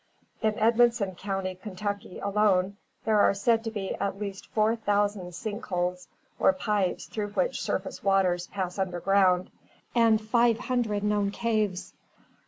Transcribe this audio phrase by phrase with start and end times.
[0.41, 5.63] In Edmonson County, Kentucky, alone, there are said to be at least four thousand sink
[5.67, 6.07] holes
[6.39, 9.51] or pipes through which surface waters pass under ground,
[9.93, 11.93] and five hundred known caves.